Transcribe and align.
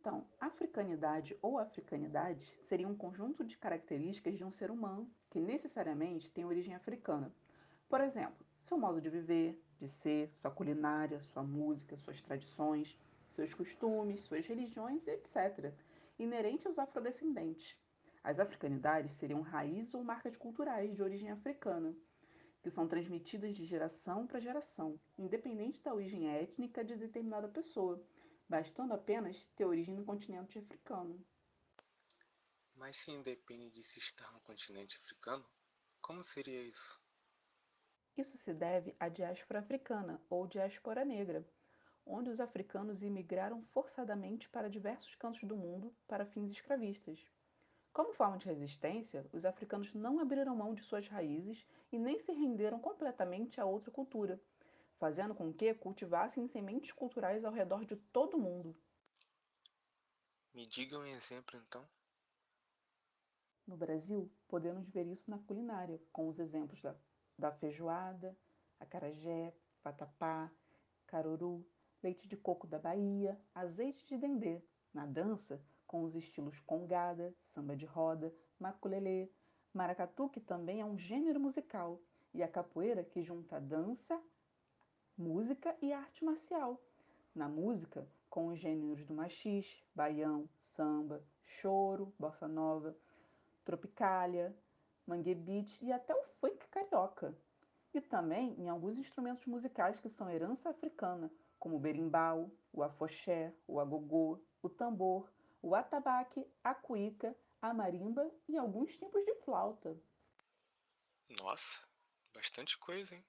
Então, 0.00 0.24
africanidade 0.40 1.36
ou 1.42 1.58
africanidade 1.58 2.56
seria 2.62 2.86
um 2.86 2.94
conjunto 2.94 3.44
de 3.44 3.58
características 3.58 4.36
de 4.36 4.44
um 4.44 4.50
ser 4.50 4.70
humano 4.70 5.10
que 5.28 5.40
necessariamente 5.40 6.32
tem 6.32 6.44
origem 6.44 6.74
africana. 6.74 7.32
Por 7.88 8.00
exemplo, 8.00 8.46
seu 8.62 8.78
modo 8.78 9.00
de 9.00 9.10
viver, 9.10 9.60
de 9.80 9.88
ser, 9.88 10.30
sua 10.40 10.52
culinária, 10.52 11.20
sua 11.20 11.42
música, 11.42 11.96
suas 11.96 12.20
tradições, 12.20 12.96
seus 13.28 13.52
costumes, 13.52 14.22
suas 14.22 14.46
religiões, 14.46 15.06
etc., 15.08 15.72
inerente 16.16 16.66
aos 16.66 16.78
afrodescendentes. 16.78 17.76
As 18.22 18.38
africanidades 18.38 19.12
seriam 19.12 19.40
raízes 19.40 19.94
ou 19.94 20.04
marcas 20.04 20.36
culturais 20.36 20.94
de 20.94 21.02
origem 21.02 21.30
africana, 21.30 21.94
que 22.62 22.70
são 22.70 22.86
transmitidas 22.86 23.54
de 23.54 23.64
geração 23.64 24.26
para 24.26 24.40
geração, 24.40 24.98
independente 25.18 25.82
da 25.82 25.94
origem 25.94 26.28
étnica 26.28 26.84
de 26.84 26.96
determinada 26.96 27.48
pessoa, 27.48 28.02
bastando 28.48 28.94
apenas 28.94 29.36
ter 29.54 29.64
origem 29.64 29.94
no 29.94 30.04
continente 30.04 30.58
africano. 30.58 31.22
Mas 32.74 32.96
se 32.96 33.10
independe 33.10 33.70
de 33.70 33.82
se 33.82 33.98
estar 33.98 34.32
no 34.32 34.40
continente 34.40 34.96
africano, 34.96 35.44
como 36.00 36.24
seria 36.24 36.62
isso? 36.62 37.00
Isso 38.16 38.36
se 38.38 38.54
deve 38.54 38.96
à 38.98 39.08
diáspora 39.08 39.60
africana 39.60 40.20
ou 40.30 40.46
diáspora 40.46 41.04
negra, 41.04 41.46
onde 42.04 42.30
os 42.30 42.40
africanos 42.40 43.02
imigraram 43.02 43.62
forçadamente 43.66 44.48
para 44.48 44.70
diversos 44.70 45.14
cantos 45.16 45.42
do 45.44 45.56
mundo 45.56 45.94
para 46.06 46.26
fins 46.26 46.50
escravistas. 46.50 47.20
Como 47.92 48.14
forma 48.14 48.38
de 48.38 48.46
resistência, 48.46 49.28
os 49.32 49.44
africanos 49.44 49.92
não 49.92 50.20
abriram 50.20 50.56
mão 50.56 50.74
de 50.74 50.82
suas 50.82 51.06
raízes 51.08 51.66
e 51.92 51.98
nem 51.98 52.18
se 52.18 52.32
renderam 52.32 52.78
completamente 52.78 53.60
a 53.60 53.64
outra 53.64 53.90
cultura, 53.90 54.40
fazendo 54.98 55.34
com 55.34 55.52
que 55.52 55.72
cultivassem 55.74 56.46
sementes 56.48 56.92
culturais 56.92 57.44
ao 57.44 57.52
redor 57.52 57.84
de 57.84 57.96
todo 57.96 58.36
o 58.36 58.40
mundo. 58.40 58.76
Me 60.52 60.66
diga 60.66 60.98
um 60.98 61.06
exemplo 61.06 61.56
então. 61.56 61.86
No 63.66 63.76
Brasil, 63.76 64.30
podemos 64.48 64.88
ver 64.88 65.06
isso 65.06 65.30
na 65.30 65.38
culinária, 65.38 66.00
com 66.12 66.28
os 66.28 66.38
exemplos 66.38 66.80
da, 66.80 66.96
da 67.38 67.52
feijoada, 67.52 68.36
acarajé, 68.80 69.54
vatapá, 69.84 70.50
caruru, 71.06 71.66
leite 72.02 72.26
de 72.26 72.36
coco 72.36 72.66
da 72.66 72.78
Bahia, 72.78 73.40
azeite 73.54 74.06
de 74.06 74.16
dendê. 74.16 74.62
Na 74.92 75.04
dança, 75.04 75.62
com 75.86 76.02
os 76.02 76.16
estilos 76.16 76.58
congada, 76.60 77.34
samba 77.42 77.76
de 77.76 77.84
roda, 77.84 78.34
maculelê, 78.58 79.30
maracatu, 79.72 80.28
que 80.28 80.40
também 80.40 80.80
é 80.80 80.84
um 80.84 80.98
gênero 80.98 81.38
musical, 81.38 82.00
e 82.32 82.42
a 82.42 82.48
capoeira, 82.48 83.04
que 83.04 83.22
junta 83.22 83.60
dança, 83.60 84.20
música 85.18 85.76
e 85.82 85.92
arte 85.92 86.24
marcial. 86.24 86.80
Na 87.34 87.48
música, 87.48 88.08
com 88.30 88.46
os 88.46 88.60
gêneros 88.60 89.04
do 89.04 89.12
machis, 89.12 89.82
baião, 89.92 90.48
samba, 90.62 91.24
choro, 91.44 92.14
bossa 92.16 92.46
nova, 92.46 92.96
tropicália, 93.64 94.56
mangue 95.04 95.34
beat 95.34 95.82
e 95.82 95.90
até 95.90 96.14
o 96.14 96.22
funk 96.40 96.68
carioca. 96.68 97.36
E 97.92 98.00
também 98.00 98.54
em 98.60 98.68
alguns 98.68 98.96
instrumentos 98.96 99.44
musicais 99.46 99.98
que 99.98 100.08
são 100.08 100.30
herança 100.30 100.70
africana, 100.70 101.32
como 101.58 101.76
o 101.76 101.80
berimbau, 101.80 102.48
o 102.72 102.84
afoxé, 102.84 103.52
o 103.66 103.80
agogô, 103.80 104.40
o 104.62 104.68
tambor, 104.68 105.28
o 105.60 105.74
atabaque, 105.74 106.46
a 106.62 106.74
cuíca, 106.74 107.36
a 107.60 107.74
marimba 107.74 108.30
e 108.48 108.56
alguns 108.56 108.96
tipos 108.96 109.24
de 109.24 109.34
flauta. 109.42 109.96
Nossa, 111.40 111.80
bastante 112.32 112.78
coisa, 112.78 113.16
hein? 113.16 113.24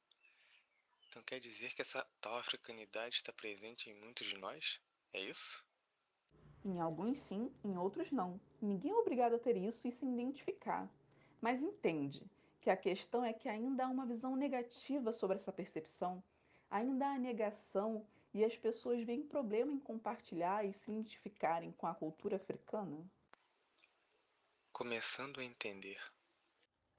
Então 1.10 1.24
quer 1.24 1.40
dizer 1.40 1.74
que 1.74 1.82
essa 1.82 2.06
tal 2.22 2.38
africanidade 2.38 3.16
está 3.16 3.34
presente 3.34 3.90
em 3.90 3.96
muitos 3.96 4.28
de 4.28 4.38
nós? 4.38 4.80
É 5.12 5.20
isso? 5.20 5.66
Em 6.64 6.80
alguns 6.80 7.18
sim, 7.18 7.52
em 7.66 7.76
outros 7.78 8.12
não. 8.12 8.40
Ninguém 8.62 8.92
é 8.92 8.96
obrigado 8.96 9.34
a 9.34 9.40
ter 9.40 9.58
isso 9.58 9.88
e 9.88 9.92
se 9.92 10.06
identificar. 10.06 10.88
Mas 11.42 11.64
entende 11.64 12.22
que 12.62 12.70
a 12.70 12.78
questão 12.78 13.26
é 13.26 13.34
que 13.34 13.50
ainda 13.50 13.86
há 13.86 13.90
uma 13.90 14.06
visão 14.06 14.36
negativa 14.36 15.12
sobre 15.12 15.38
essa 15.38 15.52
percepção, 15.52 16.24
ainda 16.70 17.08
há 17.08 17.18
negação 17.18 18.06
e 18.32 18.46
as 18.46 18.56
pessoas 18.56 19.04
veem 19.04 19.24
problema 19.24 19.72
em 19.72 19.80
compartilhar 19.80 20.64
e 20.64 20.74
se 20.74 20.92
identificarem 20.92 21.72
com 21.72 21.88
a 21.88 21.96
cultura 21.96 22.36
africana? 22.36 23.04
Começando 24.72 25.40
a 25.40 25.44
entender. 25.44 26.00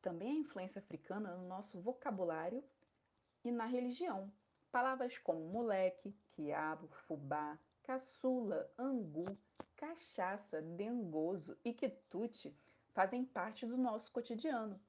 Também 0.02 0.32
a 0.32 0.40
influência 0.40 0.80
africana 0.80 1.36
no 1.36 1.46
nosso 1.46 1.80
vocabulário 1.80 2.64
e 3.44 3.50
na 3.50 3.66
religião. 3.66 4.32
Palavras 4.70 5.18
como 5.18 5.40
moleque, 5.48 6.14
quiabo, 6.32 6.88
fubá, 7.06 7.58
caçula, 7.82 8.70
angu, 8.78 9.36
cachaça, 9.76 10.62
dengoso 10.62 11.56
e 11.64 11.72
quitute 11.72 12.54
fazem 12.92 13.24
parte 13.24 13.66
do 13.66 13.76
nosso 13.76 14.12
cotidiano. 14.12 14.80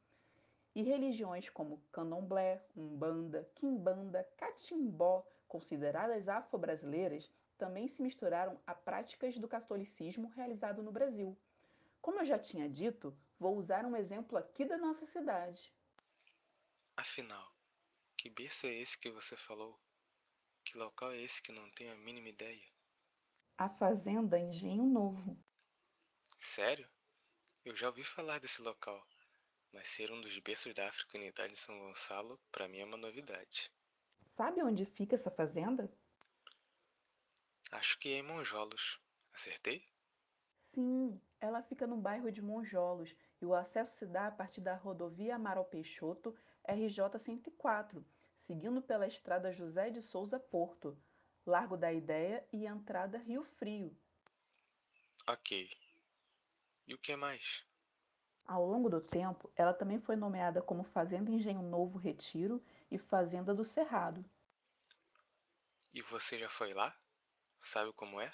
E 0.76 0.82
religiões 0.84 1.50
como 1.50 1.82
candomblé, 1.92 2.64
umbanda, 2.76 3.50
quimbanda, 3.56 4.28
catimbó, 4.38 5.26
consideradas 5.48 6.28
afro-brasileiras, 6.28 7.30
também 7.58 7.88
se 7.88 8.02
misturaram 8.02 8.60
a 8.66 8.74
práticas 8.74 9.38
do 9.38 9.48
catolicismo 9.48 10.30
realizado 10.30 10.82
no 10.82 10.92
Brasil. 10.92 11.38
Como 12.02 12.20
eu 12.20 12.26
já 12.26 12.40
tinha 12.40 12.70
dito, 12.70 13.16
vou 13.40 13.58
usar 13.58 13.86
um 13.86 13.96
exemplo 13.96 14.38
aqui 14.38 14.66
da 14.66 14.78
nossa 14.78 15.06
cidade. 15.06 15.74
Afinal, 16.96 17.52
que 18.22 18.30
berço 18.30 18.68
é 18.68 18.74
esse 18.76 19.00
que 19.00 19.10
você 19.10 19.36
falou? 19.36 19.82
Que 20.64 20.78
local 20.78 21.12
é 21.12 21.20
esse 21.20 21.42
que 21.42 21.52
não 21.52 21.68
tenho 21.72 21.92
a 21.92 21.96
mínima 21.96 22.30
ideia? 22.30 22.64
A 23.58 23.68
Fazenda 23.68 24.38
Engenho 24.38 24.86
Novo. 24.86 25.36
Sério? 26.38 26.88
Eu 27.66 27.76
já 27.76 27.88
ouvi 27.88 28.04
falar 28.04 28.40
desse 28.40 28.62
local, 28.62 29.04
mas 29.74 29.90
ser 29.90 30.12
um 30.12 30.22
dos 30.22 30.38
berços 30.38 30.72
da 30.76 30.88
africanidade 30.88 31.54
em 31.54 31.56
São 31.56 31.80
Gonçalo, 31.80 32.40
para 32.52 32.68
mim 32.68 32.78
é 32.78 32.86
uma 32.86 32.96
novidade. 32.96 33.72
Sabe 34.28 34.62
onde 34.62 34.86
fica 34.86 35.16
essa 35.16 35.32
fazenda? 35.32 35.92
Acho 37.72 37.98
que 37.98 38.10
é 38.10 38.20
em 38.20 38.24
Monjolos. 38.24 39.02
Acertei? 39.34 39.84
Sim, 40.76 41.20
ela 41.40 41.64
fica 41.64 41.88
no 41.88 41.98
bairro 41.98 42.32
de 42.32 42.40
Monjolos 42.40 43.16
e 43.42 43.48
o 43.48 43.56
acesso 43.56 43.98
se 43.98 44.06
dá 44.06 44.28
a 44.28 44.32
partir 44.32 44.62
da 44.62 44.76
rodovia 44.76 45.38
Amaral 45.38 45.66
Peixoto, 45.66 46.38
RJ 46.68 47.18
104, 47.18 48.06
seguindo 48.46 48.82
pela 48.82 49.08
estrada 49.08 49.52
José 49.52 49.90
de 49.90 50.02
Souza 50.02 50.40
Porto, 50.40 50.98
Largo 51.46 51.76
da 51.76 51.92
Ideia 51.92 52.46
e 52.52 52.66
entrada 52.66 53.18
Rio 53.18 53.44
Frio. 53.44 53.96
Ok. 55.28 55.70
E 56.88 56.94
o 56.94 56.98
que 56.98 57.16
mais? 57.16 57.66
Ao 58.48 58.66
longo 58.66 58.90
do 58.90 59.00
tempo, 59.00 59.52
ela 59.56 59.74
também 59.74 60.00
foi 60.00 60.16
nomeada 60.16 60.62
como 60.62 60.84
Fazenda 60.84 61.32
Engenho 61.32 61.62
Novo 61.62 61.98
Retiro 61.98 62.64
e 62.90 62.98
Fazenda 62.98 63.54
do 63.54 63.64
Cerrado. 63.64 64.26
E 65.94 66.02
você 66.02 66.38
já 66.38 66.50
foi 66.50 66.74
lá? 66.74 66.96
Sabe 67.60 67.94
como 67.94 68.20
é? 68.20 68.34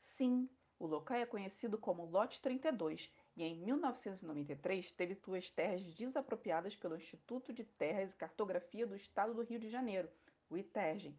Sim, 0.00 0.48
o 0.78 0.86
local 0.86 1.16
é 1.16 1.26
conhecido 1.26 1.78
como 1.78 2.04
Lote 2.04 2.40
32 2.40 3.10
e 3.36 3.44
em 3.44 3.56
1993 3.56 4.90
teve 4.92 5.14
suas 5.14 5.50
terras 5.50 5.82
desapropriadas 5.94 6.74
pelo 6.74 6.96
Instituto 6.96 7.52
de 7.52 7.64
Terras 7.64 8.12
e 8.12 8.16
Cartografia 8.16 8.86
do 8.86 8.96
Estado 8.96 9.34
do 9.34 9.42
Rio 9.42 9.60
de 9.60 9.68
Janeiro, 9.68 10.08
o 10.48 10.56
ITERGEM, 10.56 11.14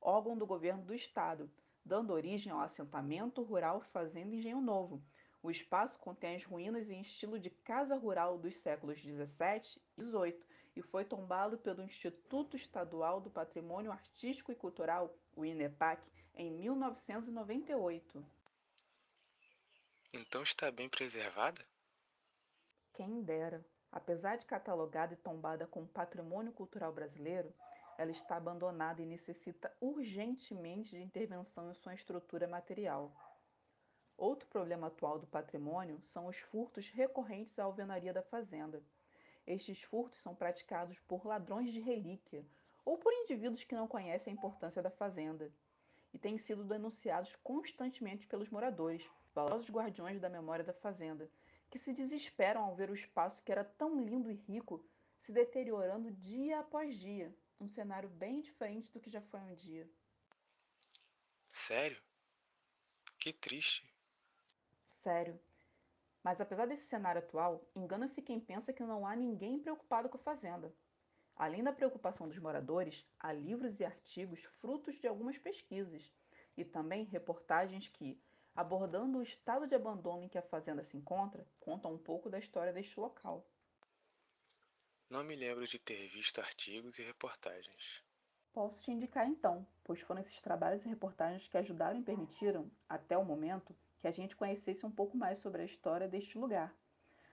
órgão 0.00 0.36
do 0.36 0.46
governo 0.46 0.84
do 0.84 0.94
estado, 0.94 1.50
dando 1.84 2.12
origem 2.12 2.52
ao 2.52 2.60
assentamento 2.60 3.42
rural 3.42 3.80
Fazenda 3.92 4.34
Engenho 4.34 4.60
Novo, 4.60 5.02
o 5.44 5.50
espaço 5.50 5.98
contém 5.98 6.36
as 6.36 6.44
ruínas 6.44 6.88
em 6.88 7.02
estilo 7.02 7.38
de 7.38 7.50
casa 7.50 7.94
rural 7.96 8.38
dos 8.38 8.56
séculos 8.62 8.98
17 9.02 9.78
e 9.98 10.00
18 10.00 10.46
e 10.74 10.80
foi 10.80 11.04
tombado 11.04 11.58
pelo 11.58 11.82
Instituto 11.82 12.56
Estadual 12.56 13.20
do 13.20 13.28
Patrimônio 13.30 13.92
Artístico 13.92 14.50
e 14.50 14.54
Cultural, 14.54 15.14
o 15.36 15.44
INEPAC, 15.44 16.02
em 16.34 16.50
1998. 16.50 18.24
Então 20.16 20.44
está 20.44 20.70
bem 20.70 20.88
preservada? 20.88 21.60
Quem 22.92 23.20
dera. 23.24 23.66
Apesar 23.90 24.36
de 24.36 24.46
catalogada 24.46 25.12
e 25.12 25.16
tombada 25.16 25.66
como 25.66 25.88
patrimônio 25.88 26.52
cultural 26.52 26.92
brasileiro, 26.92 27.52
ela 27.98 28.12
está 28.12 28.36
abandonada 28.36 29.02
e 29.02 29.06
necessita 29.06 29.76
urgentemente 29.80 30.90
de 30.90 31.02
intervenção 31.02 31.68
em 31.68 31.74
sua 31.74 31.96
estrutura 31.96 32.46
material. 32.46 33.12
Outro 34.16 34.46
problema 34.46 34.86
atual 34.86 35.18
do 35.18 35.26
patrimônio 35.26 36.00
são 36.02 36.28
os 36.28 36.38
furtos 36.38 36.88
recorrentes 36.90 37.58
à 37.58 37.64
alvenaria 37.64 38.12
da 38.12 38.22
fazenda. 38.22 38.80
Estes 39.44 39.82
furtos 39.82 40.20
são 40.20 40.32
praticados 40.32 40.96
por 41.08 41.26
ladrões 41.26 41.72
de 41.72 41.80
relíquia 41.80 42.46
ou 42.84 42.98
por 42.98 43.12
indivíduos 43.12 43.64
que 43.64 43.74
não 43.74 43.88
conhecem 43.88 44.32
a 44.32 44.36
importância 44.36 44.80
da 44.80 44.92
fazenda 44.92 45.50
e 46.12 46.20
têm 46.20 46.38
sido 46.38 46.62
denunciados 46.62 47.34
constantemente 47.42 48.28
pelos 48.28 48.48
moradores, 48.48 49.04
valorosos 49.34 49.70
guardiões 49.70 50.20
da 50.20 50.28
memória 50.28 50.64
da 50.64 50.72
fazenda, 50.72 51.28
que 51.68 51.78
se 51.78 51.92
desesperam 51.92 52.62
ao 52.62 52.76
ver 52.76 52.90
o 52.90 52.94
espaço 52.94 53.42
que 53.42 53.50
era 53.50 53.64
tão 53.64 54.02
lindo 54.02 54.30
e 54.30 54.34
rico 54.34 54.84
se 55.20 55.32
deteriorando 55.32 56.12
dia 56.12 56.60
após 56.60 56.98
dia, 56.98 57.34
um 57.60 57.66
cenário 57.66 58.08
bem 58.08 58.40
diferente 58.40 58.92
do 58.92 59.00
que 59.00 59.10
já 59.10 59.22
foi 59.22 59.40
um 59.40 59.54
dia. 59.54 59.88
Sério? 61.48 62.00
Que 63.18 63.32
triste. 63.32 63.90
Sério. 64.92 65.40
Mas 66.22 66.40
apesar 66.40 66.66
desse 66.66 66.86
cenário 66.86 67.20
atual, 67.20 67.66
engana-se 67.74 68.22
quem 68.22 68.38
pensa 68.40 68.72
que 68.72 68.82
não 68.82 69.06
há 69.06 69.16
ninguém 69.16 69.58
preocupado 69.58 70.08
com 70.08 70.16
a 70.16 70.20
fazenda. 70.20 70.74
Além 71.36 71.64
da 71.64 71.72
preocupação 71.72 72.28
dos 72.28 72.38
moradores, 72.38 73.04
há 73.18 73.32
livros 73.32 73.80
e 73.80 73.84
artigos 73.84 74.42
frutos 74.60 74.98
de 75.00 75.06
algumas 75.06 75.36
pesquisas 75.36 76.12
e 76.56 76.64
também 76.64 77.04
reportagens 77.04 77.88
que, 77.88 78.20
abordando 78.54 79.18
o 79.18 79.22
estado 79.22 79.66
de 79.66 79.74
abandono 79.74 80.24
em 80.24 80.28
que 80.28 80.38
a 80.38 80.42
fazenda 80.42 80.84
se 80.84 80.96
encontra, 80.96 81.46
contam 81.60 81.92
um 81.92 81.98
pouco 81.98 82.30
da 82.30 82.38
história 82.38 82.72
deste 82.72 82.98
local. 82.98 83.46
Não 85.10 85.22
me 85.22 85.34
lembro 85.36 85.66
de 85.66 85.78
ter 85.78 86.08
visto 86.08 86.40
artigos 86.40 86.98
e 86.98 87.02
reportagens. 87.02 88.02
Posso 88.52 88.82
te 88.82 88.90
indicar 88.90 89.28
então, 89.28 89.66
pois 89.82 90.00
foram 90.00 90.20
esses 90.20 90.40
trabalhos 90.40 90.84
e 90.84 90.88
reportagens 90.88 91.48
que 91.48 91.58
ajudaram 91.58 91.98
e 91.98 92.04
permitiram, 92.04 92.70
até 92.88 93.18
o 93.18 93.24
momento, 93.24 93.76
que 94.00 94.06
a 94.06 94.12
gente 94.12 94.36
conhecesse 94.36 94.86
um 94.86 94.90
pouco 94.90 95.16
mais 95.16 95.38
sobre 95.38 95.62
a 95.62 95.64
história 95.64 96.08
deste 96.08 96.38
lugar 96.38 96.74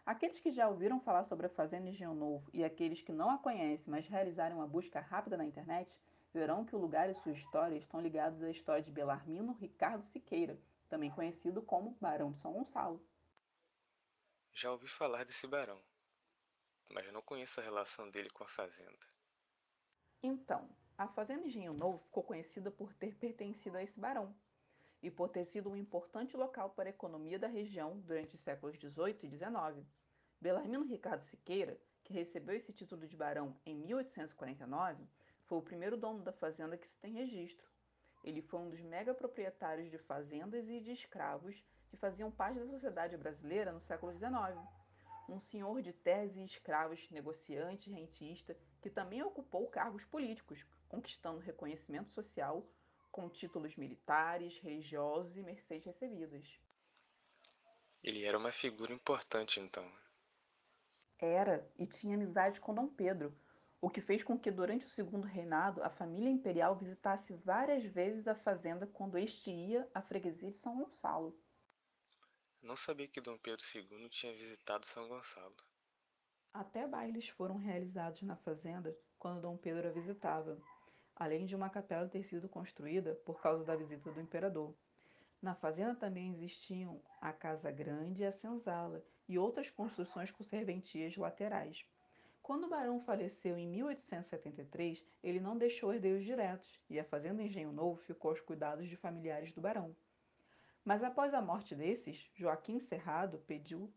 Aqueles 0.04 0.40
que 0.40 0.52
já 0.52 0.68
ouviram 0.68 1.00
falar 1.00 1.24
sobre 1.26 1.46
a 1.46 1.50
Fazenda 1.50 1.88
Engenho 1.88 2.16
Novo 2.16 2.50
e 2.52 2.64
aqueles 2.64 3.02
que 3.02 3.14
não 3.14 3.30
a 3.30 3.38
conhecem, 3.38 3.92
mas 3.92 4.08
realizarem 4.08 4.58
uma 4.58 4.68
busca 4.68 5.00
rápida 5.00 5.38
na 5.38 5.46
internet, 5.46 5.96
verão 6.34 6.66
que 6.66 6.76
o 6.76 6.80
lugar 6.80 7.10
e 7.10 7.16
sua 7.16 7.34
história 7.34 7.78
estão 7.78 8.02
ligados 8.02 8.42
à 8.42 8.50
história 8.50 8.82
de 8.82 8.92
Belarmino 8.92 9.54
Ricardo 9.54 10.04
Siqueira, 10.08 10.58
também 10.92 11.10
conhecido 11.10 11.62
como 11.62 11.98
Barão 12.02 12.32
de 12.32 12.38
São 12.38 12.52
Gonçalo. 12.52 13.02
Já 14.54 14.70
ouvi 14.70 14.90
falar 14.90 15.24
desse 15.24 15.48
barão, 15.48 15.82
mas 16.92 17.10
não 17.14 17.22
conheço 17.22 17.62
a 17.62 17.64
relação 17.64 18.12
dele 18.12 18.30
com 18.30 18.44
a 18.44 18.48
fazenda. 18.48 19.08
Então, 20.22 20.70
a 20.98 21.08
Fazenda 21.08 21.48
Engenho 21.48 21.74
Novo 21.74 22.00
ficou 22.00 22.22
conhecida 22.22 22.70
por 22.70 22.94
ter 22.94 23.16
pertencido 23.16 23.78
a 23.78 23.84
esse 23.84 23.98
barão, 23.98 24.36
e 25.02 25.10
por 25.10 25.30
ter 25.30 25.46
sido 25.46 25.70
um 25.70 25.78
importante 25.78 26.36
local 26.38 26.72
para 26.72 26.90
a 26.90 26.92
economia 26.92 27.40
da 27.40 27.48
região 27.48 28.00
durante 28.02 28.36
os 28.36 28.42
séculos 28.42 28.76
XVIII 28.76 29.18
e 29.24 29.30
XIX. 29.30 29.88
Belarmino 30.40 30.84
Ricardo 30.84 31.24
Siqueira, 31.24 31.80
que 32.04 32.14
recebeu 32.14 32.56
esse 32.56 32.74
título 32.74 33.08
de 33.08 33.16
barão 33.16 33.56
em 33.66 33.76
1849, 33.76 35.08
foi 35.46 35.58
o 35.58 35.62
primeiro 35.62 35.96
dono 35.96 36.22
da 36.22 36.34
fazenda 36.34 36.78
que 36.78 36.88
se 36.88 37.00
tem 37.00 37.14
registro. 37.14 37.71
Ele 38.24 38.42
foi 38.42 38.60
um 38.60 38.70
dos 38.70 38.82
mega 38.82 39.14
proprietários 39.14 39.90
de 39.90 39.98
fazendas 39.98 40.68
e 40.68 40.80
de 40.80 40.92
escravos 40.92 41.56
que 41.90 41.98
faziam 41.98 42.32
parte 42.32 42.60
da 42.60 42.68
sociedade 42.68 43.18
brasileira 43.18 43.72
no 43.72 43.82
século 43.82 44.14
XIX. 44.14 44.58
Um 45.28 45.40
senhor 45.40 45.82
de 45.82 45.94
terras 45.94 46.36
e 46.36 46.44
escravos, 46.44 47.10
negociante 47.10 47.92
rentista, 47.92 48.58
que 48.82 48.90
também 48.90 49.24
ocupou 49.24 49.68
cargos 49.68 50.04
políticos, 50.06 50.64
conquistando 50.88 51.40
reconhecimento 51.40 52.12
social 52.12 52.66
com 53.12 53.30
títulos 53.30 53.76
militares, 53.76 54.58
religiosos 54.60 55.36
e 55.36 55.42
mercês 55.42 55.84
recebidas. 55.84 56.46
Ele 58.04 58.24
era 58.26 58.38
uma 58.38 58.52
figura 58.52 58.94
importante 58.94 59.60
então. 59.60 59.86
Era 61.20 61.70
e 61.78 61.86
tinha 61.86 62.16
amizade 62.16 62.60
com 62.60 62.74
Dom 62.74 62.88
Pedro, 62.88 63.36
o 63.81 63.89
que 63.89 64.00
fez 64.00 64.24
com 64.24 64.38
que 64.38 64.51
durante 64.51 64.86
o 64.86 64.89
segundo 64.89 65.25
reinado 65.25 65.81
a 65.83 65.89
família 65.89 66.30
imperial 66.30 66.75
visitasse 66.75 67.33
várias 67.33 67.83
vezes 67.83 68.28
a 68.28 68.36
fazenda 68.36 68.86
quando 68.86 69.18
este 69.18 69.50
ia 69.50 69.89
à 69.92 70.01
freguesia 70.04 70.51
de 70.51 70.57
São 70.57 70.78
Gonçalo. 70.78 71.36
Não 72.62 72.75
sabia 72.75 73.07
que 73.07 73.19
Dom 73.19 73.39
Pedro 73.39 73.66
II 73.75 74.07
tinha 74.10 74.33
visitado 74.33 74.86
São 74.86 75.07
Gonçalo. 75.07 75.56
Até 76.54 76.88
bailes 76.88 77.28
foram 77.30 77.57
realizados 77.57 78.22
na 78.22 78.36
fazenda 78.36 78.95
quando 79.18 79.42
Dom 79.42 79.57
Pedro 79.57 79.88
a 79.88 79.92
visitava, 79.92 80.62
além 81.16 81.48
de 81.48 81.56
uma 81.56 81.69
capela 81.69 82.07
ter 82.07 82.24
sido 82.24 82.48
construída 82.48 83.16
por 83.25 83.42
causa 83.42 83.63
da 83.63 83.75
visita 83.75 84.12
do 84.12 84.22
imperador. 84.22 84.75
Na 85.42 85.56
fazenda 85.56 85.95
também 85.95 86.31
existiam 86.36 87.01
a 87.19 87.34
Casa 87.34 87.72
Grande 87.72 88.22
e 88.22 88.25
a 88.25 88.31
Senzala 88.31 89.04
e 89.27 89.39
outras 89.39 89.72
construções 89.72 90.30
com 90.30 90.44
serventias 90.44 91.18
laterais. 91.18 91.84
Quando 92.51 92.65
o 92.65 92.69
barão 92.69 93.00
faleceu 93.00 93.57
em 93.57 93.65
1873, 93.65 95.01
ele 95.24 95.39
não 95.39 95.57
deixou 95.57 95.94
herdeiros 95.94 96.25
diretos 96.25 96.77
e 96.89 97.00
a 97.00 97.06
fazenda 97.06 97.42
Engenho 97.42 97.71
Novo 97.71 98.01
ficou 98.01 98.30
aos 98.30 98.42
cuidados 98.42 98.89
de 98.89 98.98
familiares 98.98 99.53
do 99.53 99.62
barão. 99.62 99.95
Mas 100.83 101.01
após 101.01 101.33
a 101.33 101.42
morte 101.42 101.74
desses, 101.74 102.30
Joaquim 102.36 102.77
Cerrado 102.77 103.38
pediu 103.48 103.89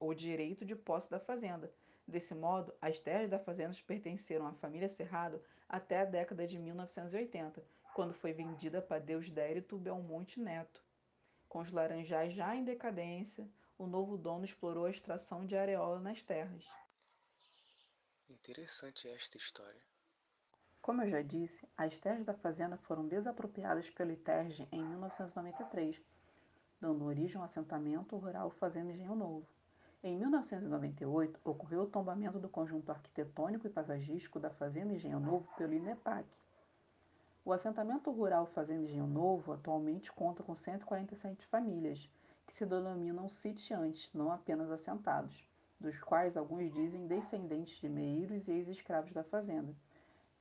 o 0.00 0.12
direito 0.12 0.64
de 0.64 0.74
posse 0.74 1.08
da 1.08 1.20
fazenda, 1.20 1.72
Desse 2.08 2.34
modo, 2.34 2.74
as 2.82 2.98
terras 2.98 3.30
da 3.30 3.38
fazenda 3.38 3.76
pertenceram 3.86 4.48
à 4.48 4.52
família 4.54 4.88
Cerrado 4.88 5.40
até 5.68 6.00
a 6.00 6.04
década 6.04 6.44
de 6.44 6.58
1980, 6.58 7.64
quando 7.94 8.14
foi 8.14 8.32
vendida 8.32 8.82
para 8.82 8.98
Deusdérito 8.98 9.78
Belmonte 9.78 10.40
Neto. 10.40 10.84
Com 11.48 11.60
os 11.60 11.70
laranjais 11.70 12.34
já 12.34 12.56
em 12.56 12.64
decadência, 12.64 13.48
o 13.78 13.86
novo 13.86 14.18
dono 14.18 14.44
explorou 14.44 14.86
a 14.86 14.90
extração 14.90 15.46
de 15.46 15.56
areola 15.56 16.00
nas 16.00 16.20
terras. 16.20 16.68
Interessante 18.28 19.08
esta 19.08 19.36
história. 19.36 19.80
Como 20.82 21.00
eu 21.02 21.08
já 21.08 21.22
disse, 21.22 21.64
as 21.76 21.96
terras 21.96 22.24
da 22.24 22.34
fazenda 22.34 22.76
foram 22.76 23.06
desapropriadas 23.06 23.88
pelo 23.90 24.10
ITERG 24.10 24.66
em 24.72 24.84
1993, 24.84 26.00
dando 26.80 27.04
origem 27.04 27.36
ao 27.36 27.44
assentamento 27.44 28.16
rural 28.16 28.50
Fazenda 28.50 28.92
Engenho 28.92 29.14
Novo. 29.14 29.46
Em 30.02 30.16
1998, 30.18 31.40
ocorreu 31.44 31.82
o 31.82 31.86
tombamento 31.86 32.40
do 32.40 32.48
conjunto 32.48 32.90
arquitetônico 32.90 33.68
e 33.68 33.70
paisagístico 33.70 34.40
da 34.40 34.50
Fazenda 34.50 34.92
Engenho 34.92 35.20
Novo 35.20 35.48
pelo 35.56 35.74
INEPAC. 35.74 36.26
O 37.44 37.52
assentamento 37.52 38.10
rural 38.10 38.46
Fazenda 38.46 38.82
Engenho 38.82 39.06
Novo 39.06 39.52
atualmente 39.52 40.10
conta 40.10 40.42
com 40.42 40.56
147 40.56 41.46
famílias, 41.46 42.10
que 42.44 42.54
se 42.54 42.66
denominam 42.66 43.28
sitiantes, 43.28 44.12
não 44.12 44.32
apenas 44.32 44.68
assentados, 44.70 45.44
dos 45.80 45.98
quais 45.98 46.36
alguns 46.36 46.72
dizem 46.72 47.06
descendentes 47.06 47.78
de 47.78 47.88
meeiros 47.88 48.48
e 48.48 48.52
ex-escravos 48.52 49.12
da 49.12 49.22
fazenda. 49.24 49.74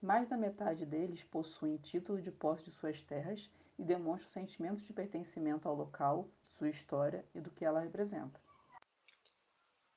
Mais 0.01 0.27
da 0.27 0.37
metade 0.37 0.85
deles 0.85 1.23
possuem 1.23 1.77
título 1.77 2.21
de 2.21 2.31
posse 2.31 2.65
de 2.65 2.71
suas 2.71 3.01
terras 3.01 3.49
e 3.77 3.83
demonstram 3.83 4.29
sentimentos 4.31 4.83
de 4.83 4.93
pertencimento 4.93 5.67
ao 5.67 5.75
local, 5.75 6.29
sua 6.57 6.69
história 6.69 7.25
e 7.33 7.41
do 7.41 7.51
que 7.51 7.65
ela 7.65 7.81
representa. 7.81 8.39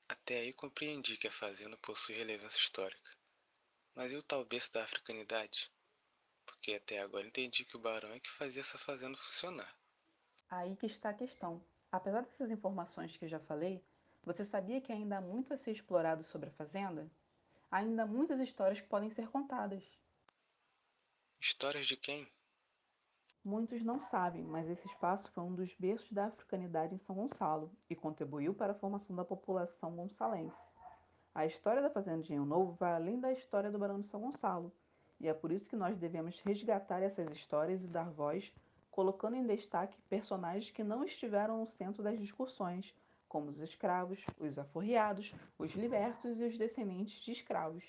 Até 0.08 0.40
aí 0.40 0.52
compreendi 0.52 1.17
que 1.17 1.29
a 1.29 1.32
fazenda 1.32 1.76
possui 1.76 2.14
relevância 2.17 2.58
histórica. 2.58 3.11
Mas 3.94 4.12
e 4.12 4.17
o 4.17 4.23
tal 4.23 4.44
berço 4.44 4.73
da 4.73 4.84
africanidade? 4.84 5.70
Porque 6.46 6.73
até 6.73 6.99
agora 7.00 7.26
entendi 7.26 7.64
que 7.64 7.76
o 7.76 7.81
barão 7.81 8.11
é 8.12 8.20
que 8.20 8.31
fazia 8.31 8.61
essa 8.61 8.79
fazenda 8.79 9.17
funcionar. 9.17 9.77
Aí 10.48 10.74
que 10.77 10.86
está 10.86 11.10
a 11.10 11.15
questão. 11.15 11.62
Apesar 11.93 12.22
dessas 12.22 12.51
informações 12.51 13.17
que 13.17 13.29
já 13.29 13.39
falei, 13.41 13.84
você 14.22 14.44
sabia 14.44 14.81
que 14.81 14.93
ainda 14.93 15.19
há 15.19 15.20
muito 15.20 15.53
a 15.53 15.56
ser 15.56 15.72
explorado 15.72 16.25
sobre 16.25 16.48
a 16.48 16.53
fazenda? 16.53 17.10
Há 17.70 17.79
ainda 17.79 18.06
muitas 18.06 18.41
histórias 18.41 18.81
que 18.81 18.89
podem 18.89 19.10
ser 19.10 19.29
contadas. 19.29 19.84
Histórias 21.41 21.87
de 21.87 21.96
quem? 21.96 22.27
Muitos 23.44 23.82
não 23.82 24.01
sabem, 24.01 24.44
mas 24.44 24.69
esse 24.69 24.87
espaço 24.87 25.31
foi 25.32 25.44
um 25.44 25.55
dos 25.55 25.75
berços 25.77 26.10
da 26.13 26.27
africanidade 26.27 26.94
em 26.94 26.98
São 26.98 27.15
Gonçalo 27.15 27.70
e 27.89 27.94
contribuiu 27.94 28.53
para 28.53 28.72
a 28.72 28.79
formação 28.79 29.15
da 29.15 29.25
população 29.25 29.94
gonçalense. 29.94 30.56
A 31.34 31.46
história 31.46 31.81
da 31.81 31.89
Fazenda 31.89 32.19
de 32.19 32.25
Engenho 32.25 32.44
Novo 32.44 32.72
vai 32.72 32.93
além 32.93 33.20
da 33.20 33.32
história 33.32 33.70
do 33.70 33.79
Barão 33.79 34.01
de 34.01 34.08
São 34.08 34.20
Gonçalo, 34.20 34.72
e 35.20 35.29
é 35.29 35.32
por 35.32 35.53
isso 35.53 35.69
que 35.69 35.77
nós 35.77 35.96
devemos 35.96 36.41
resgatar 36.41 37.01
essas 37.01 37.31
histórias 37.32 37.82
e 37.82 37.89
dar 37.89 38.10
voz, 38.10 38.53
colocando 38.91 39.37
em 39.37 39.46
destaque 39.46 39.96
personagens 40.08 40.70
que 40.70 40.82
não 40.82 41.05
estiveram 41.05 41.58
no 41.58 41.67
centro 41.67 42.03
das 42.03 42.19
discussões, 42.19 42.94
como 43.29 43.51
os 43.51 43.61
escravos, 43.61 44.25
os 44.39 44.58
aforreados, 44.58 45.35
os 45.58 45.73
libertos 45.73 46.41
e 46.41 46.44
os 46.44 46.56
descendentes 46.56 47.20
de 47.20 47.32
escravos. 47.32 47.85